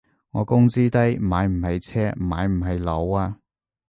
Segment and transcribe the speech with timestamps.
[0.31, 3.37] 我工資低，買唔起車買唔起樓啊